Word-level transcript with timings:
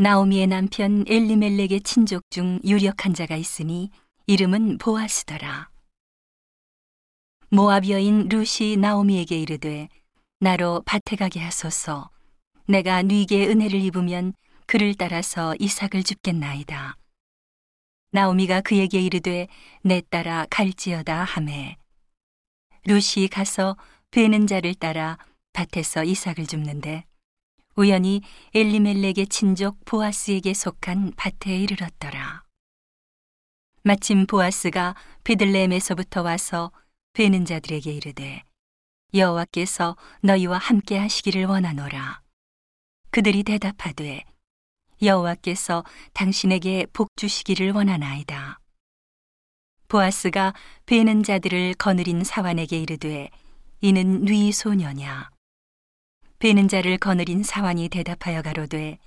나오미의 0.00 0.46
남편 0.46 1.04
엘리멜렉의 1.06 1.82
친족 1.82 2.22
중 2.30 2.58
유력한 2.64 3.12
자가 3.12 3.36
있으니 3.36 3.90
이름은 4.26 4.78
보아스더라. 4.78 5.68
모압 7.50 7.86
여인 7.90 8.26
루시 8.30 8.78
나오미에게 8.80 9.38
이르되 9.38 9.90
나로 10.38 10.82
밭에 10.86 11.16
가게 11.18 11.40
하소서. 11.40 12.08
내가 12.66 13.02
뉘게 13.02 13.46
은혜를 13.48 13.78
입으면 13.82 14.32
그를 14.64 14.94
따라서 14.94 15.54
이삭을 15.58 16.02
줍겠나이다. 16.02 16.96
나오미가 18.12 18.62
그에게 18.62 19.02
이르되 19.02 19.48
내 19.82 20.00
따라 20.08 20.46
갈지어다 20.48 21.24
하매 21.24 21.76
루시 22.86 23.28
가서 23.28 23.76
베는 24.12 24.46
자를 24.46 24.74
따라 24.74 25.18
밭에서 25.52 26.04
이삭을 26.04 26.46
줍는데 26.46 27.04
우연히 27.76 28.20
엘리멜렉의 28.54 29.28
친족 29.28 29.84
보아스에게 29.84 30.54
속한 30.54 31.12
밭에 31.16 31.56
이르렀더라. 31.56 32.44
마침 33.82 34.26
보아스가 34.26 34.94
베들레헴에서부터 35.24 36.22
와서 36.22 36.72
베는 37.12 37.44
자들에게 37.44 37.92
이르되 37.92 38.42
여호와께서 39.14 39.96
너희와 40.22 40.58
함께 40.58 40.98
하시기를 40.98 41.46
원하노라. 41.46 42.22
그들이 43.10 43.42
대답하되 43.42 44.24
여호와께서 45.02 45.84
당신에게 46.12 46.86
복 46.92 47.08
주시기를 47.16 47.72
원하나이다. 47.72 48.58
보아스가 49.88 50.54
베는 50.86 51.22
자들을 51.22 51.74
거느린 51.74 52.22
사환에게 52.22 52.78
이르되 52.78 53.30
이는 53.80 54.24
뉘 54.24 54.52
소녀냐. 54.52 55.30
베는 56.40 56.68
자를 56.68 56.96
거느린 56.96 57.42
사환이 57.42 57.90
대답하여 57.90 58.40
가로되 58.40 58.98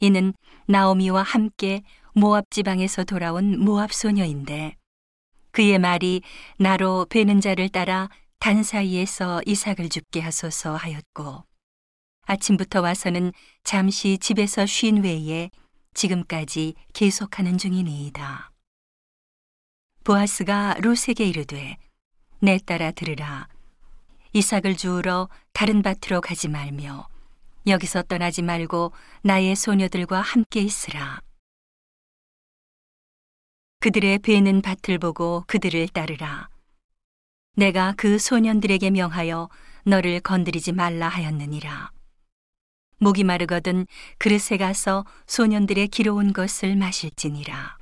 이는 0.00 0.32
나오미와 0.66 1.22
함께 1.22 1.82
모압 2.14 2.50
지방에서 2.50 3.04
돌아온 3.04 3.60
모압 3.60 3.92
소녀인데 3.92 4.76
그의 5.50 5.78
말이 5.78 6.22
나로 6.56 7.06
베는 7.10 7.42
자를 7.42 7.68
따라 7.68 8.08
단 8.38 8.62
사이에서 8.62 9.42
이삭을 9.44 9.90
죽게 9.90 10.20
하소서 10.20 10.74
하였고 10.74 11.44
아침부터 12.22 12.80
와서는 12.80 13.32
잠시 13.62 14.16
집에서 14.16 14.64
쉰 14.64 15.02
외에 15.02 15.50
지금까지 15.92 16.74
계속하는 16.94 17.58
중이니이다. 17.58 18.52
보아스가 20.04 20.76
롯에게 20.80 21.26
이르되 21.26 21.76
내 22.38 22.56
따라 22.56 22.90
들으라 22.90 23.48
이삭을 24.32 24.76
주우러 24.76 25.28
다른 25.52 25.82
밭으로 25.82 26.20
가지 26.20 26.46
말며 26.46 27.08
여기서 27.66 28.02
떠나지 28.02 28.42
말고 28.42 28.92
나의 29.22 29.56
소녀들과 29.56 30.20
함께 30.20 30.60
있으라. 30.60 31.20
그들의 33.80 34.20
베는 34.20 34.62
밭을 34.62 34.98
보고 34.98 35.42
그들을 35.46 35.88
따르라. 35.88 36.48
내가 37.56 37.92
그 37.96 38.18
소년들에게 38.18 38.90
명하여 38.90 39.48
너를 39.84 40.20
건드리지 40.20 40.72
말라 40.72 41.08
하였느니라. 41.08 41.90
목이 42.98 43.24
마르거든 43.24 43.86
그릇에 44.18 44.58
가서 44.58 45.04
소년들의 45.26 45.88
기로운 45.88 46.32
것을 46.32 46.76
마실지니라. 46.76 47.78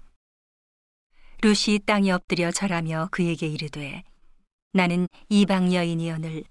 루시 1.42 1.80
땅에 1.84 2.10
엎드려 2.10 2.50
절하며 2.52 3.08
그에게 3.10 3.46
이르되 3.48 4.02
나는 4.72 5.08
이방 5.28 5.72
여인이여늘 5.72 6.44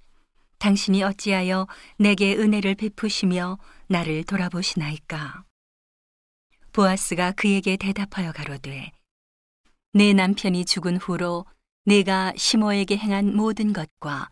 당신이 0.57 1.03
어찌하여 1.03 1.67
내게 1.97 2.35
은혜를 2.35 2.75
베푸시며 2.75 3.59
나를 3.87 4.23
돌아보시나이까. 4.23 5.43
보아스가 6.71 7.31
그에게 7.31 7.77
대답하여 7.77 8.31
가로되 8.31 8.91
내 9.93 10.13
남편이 10.13 10.65
죽은 10.65 10.97
후로 10.97 11.45
내가 11.85 12.33
시모에게 12.35 12.97
행한 12.97 13.35
모든 13.35 13.71
것과 13.71 14.29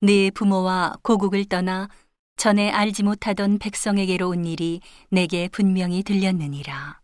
내 0.00 0.30
부모와 0.30 0.96
고국을 1.02 1.44
떠나 1.46 1.88
전에 2.36 2.70
알지 2.70 3.02
못하던 3.02 3.58
백성에게로 3.58 4.28
온 4.28 4.44
일이 4.44 4.80
내게 5.10 5.48
분명히 5.48 6.02
들렸느니라. 6.02 7.00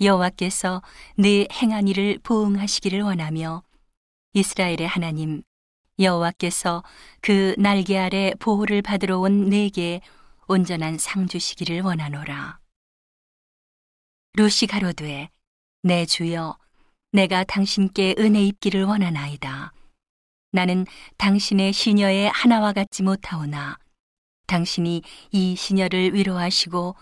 여호와께서 0.00 0.82
내 1.16 1.46
행한 1.50 1.88
일을 1.88 2.18
보응하시기를 2.22 3.00
원하며 3.00 3.62
이스라엘의 4.34 4.86
하나님 4.86 5.42
여호와께서 5.98 6.82
그 7.20 7.54
날개 7.56 7.96
아래 7.96 8.32
보호를 8.40 8.82
받으러 8.82 9.20
온 9.20 9.48
내게 9.48 10.00
온전한 10.48 10.98
상 10.98 11.28
주시기를 11.28 11.82
원하노라. 11.82 12.58
루시 14.34 14.66
가로되 14.66 15.30
내 15.84 16.04
주여 16.04 16.58
내가 17.12 17.44
당신께 17.44 18.16
은혜 18.18 18.44
입기를 18.44 18.82
원하나이다. 18.84 19.72
나는 20.50 20.84
당신의 21.16 21.72
시녀의 21.72 22.30
하나와 22.30 22.72
같지 22.72 23.04
못하오나 23.04 23.78
당신이 24.48 25.02
이 25.30 25.54
시녀를 25.54 26.14
위로하시고 26.14 26.96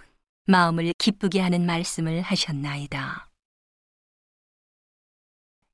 마음을 0.47 0.93
기쁘게 0.99 1.41
하는 1.41 1.64
말씀을 1.64 2.20
하셨나이다. 2.20 3.31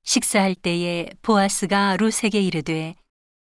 식사할 0.09 0.55
때에 0.55 1.07
보아스가 1.21 1.95
롯에게 1.97 2.41
이르되 2.41 2.95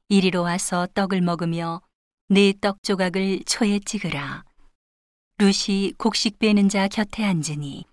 이리로 0.09 0.43
와서 0.43 0.87
떡을 0.93 1.19
먹으며 1.21 1.81
네 2.29 2.53
떡 2.53 2.83
조각을 2.83 3.41
초에 3.47 3.79
찍으라. 3.79 4.43
룻이 5.39 5.93
곡식 5.97 6.37
빼는 6.37 6.69
자 6.69 6.87
곁에 6.87 7.25
앉으니 7.25 7.85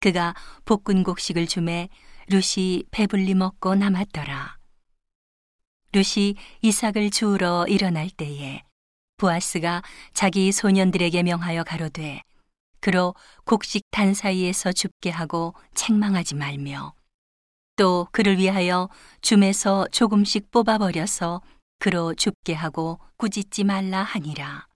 그가 0.00 0.34
볶은 0.64 1.04
곡식을 1.04 1.46
주매 1.46 1.88
룻이 2.26 2.86
배불리 2.90 3.34
먹고 3.34 3.76
남았더라. 3.76 4.58
룻이 5.92 6.34
이삭을 6.62 7.10
주우러 7.10 7.66
일어날 7.68 8.10
때에 8.10 8.64
보아스가 9.16 9.84
자기 10.12 10.50
소년들에게 10.50 11.22
명하여 11.22 11.62
가로되 11.62 12.22
그로 12.80 13.14
곡식 13.44 13.84
단 13.92 14.12
사이에서 14.12 14.72
줍게 14.72 15.10
하고 15.10 15.54
책망하지 15.76 16.34
말며 16.34 16.97
또 17.78 18.08
그를 18.10 18.38
위하여 18.38 18.88
줌에서 19.22 19.86
조금씩 19.92 20.50
뽑아버려서 20.50 21.40
그로 21.78 22.12
줍게 22.12 22.52
하고 22.52 22.98
꾸짖지 23.16 23.62
말라 23.62 24.02
하니라. 24.02 24.66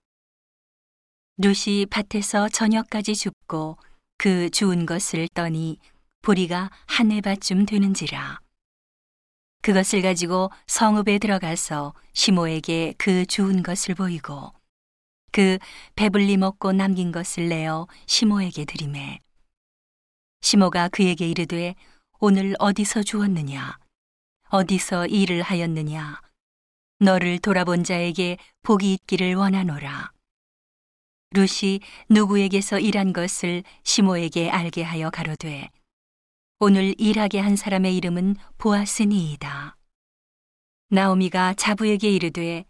룻이 1.39 1.87
밭에서 1.91 2.49
저녁까지 2.49 3.17
줍고 3.17 3.77
그 4.19 4.49
주운 4.51 4.87
것을 4.87 5.27
떠니 5.35 5.79
보리가 6.23 6.71
한 6.87 7.11
해밭쯤 7.11 7.67
되는지라. 7.67 8.39
그것을 9.63 10.01
가지고 10.03 10.53
성읍에 10.69 11.19
들어가서 11.19 11.95
시모에게 12.13 12.95
그 12.99 13.27
주운 13.27 13.65
것을 13.65 13.97
보이고 13.97 14.53
그 15.33 15.59
배불리 15.97 16.37
먹고 16.37 16.71
남긴 16.71 17.11
것을 17.11 17.49
내어 17.49 17.89
시모에게 18.07 18.65
드리매 18.65 19.19
시모가 20.41 20.89
그에게 20.89 21.29
이르되 21.29 21.75
오늘 22.25 22.55
어디서 22.61 23.03
주었느냐? 23.03 23.81
어디서 24.51 25.09
일을 25.09 25.43
하였느냐? 25.43 26.21
너를 27.01 27.41
돌아본 27.41 27.83
자에게 27.83 28.37
복이 28.63 28.95
있기를 28.95 29.35
원하노라. 29.35 30.13
룻이 31.33 31.81
누구에게서 32.09 32.79
일한 32.79 33.13
것을 33.13 33.65
시모에게 33.83 34.51
알게 34.51 34.85
하여 34.85 35.11
가로되 35.11 35.69
오늘 36.61 36.95
일하게 36.97 37.41
한 37.41 37.57
사람의 37.57 37.97
이름은 37.97 38.37
보아스니이다. 38.57 39.77
나오미가 40.91 41.55
자부에게 41.55 42.09
이르되 42.09 42.65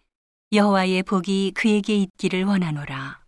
여호와의 0.54 1.02
복이 1.02 1.52
그에게 1.54 1.96
있기를 1.96 2.44
원하노라. 2.44 3.21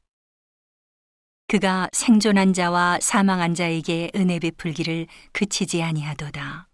그가 1.55 1.89
생존한 1.93 2.53
자와 2.53 2.99
사망한 3.01 3.55
자에게 3.55 4.11
은혜 4.17 4.41
베풀기를 4.41 5.07
그치지 5.31 5.85
아니하도다. 5.85 6.69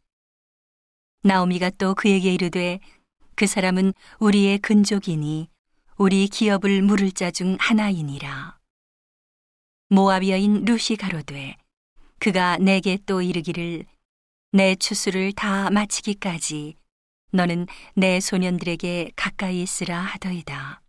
나오미가 1.23 1.69
또 1.77 1.95
그에게 1.95 2.33
이르되 2.33 2.81
그 3.35 3.47
사람은 3.47 3.93
우리의 4.21 4.57
근족이니 4.61 5.51
우리 5.99 6.29
기업을 6.29 6.81
물을 6.81 7.13
자 7.13 7.31
중 7.31 7.59
하나이니라. 7.61 8.59
여인 10.31 10.65
루시 10.65 10.97
가로되 10.97 11.59
그가 12.19 12.57
내게 12.57 12.97
또 13.05 13.21
이르기를 13.21 13.85
내 14.53 14.75
추수를 14.77 15.35
다 15.35 15.69
마치기까지 15.69 16.77
너는 17.33 17.67
내 17.97 18.19
소년들에게 18.19 19.11
가까이 19.15 19.61
있으라 19.61 20.01
하더이다. 20.01 20.81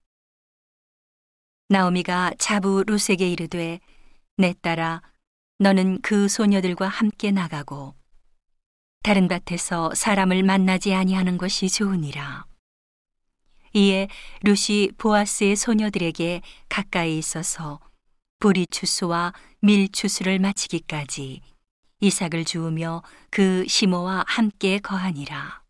나오미가 1.68 2.34
자부 2.38 2.84
루세게 2.86 3.30
이르되 3.30 3.80
내 4.42 4.56
딸아 4.60 5.04
너는 5.60 6.02
그 6.02 6.28
소녀들과 6.28 6.88
함께 6.88 7.30
나가고 7.30 7.94
다른 9.04 9.28
밭에서 9.28 9.94
사람을 9.94 10.42
만나지 10.42 10.96
아니하는 10.96 11.38
것이 11.38 11.70
좋으니라. 11.70 12.46
이에 13.74 14.08
루시 14.42 14.94
보아스의 14.98 15.56
소녀들에게 15.56 16.42
가까이 16.70 17.20
있어서 17.20 17.80
보리 18.40 18.66
추수와 18.66 19.34
밀 19.60 19.92
추수를 19.92 20.40
마치기까지 20.40 21.42
이삭을 22.00 22.44
주우며 22.44 23.04
그 23.30 23.64
시모와 23.68 24.24
함께 24.28 24.80
거하니라. 24.80 25.61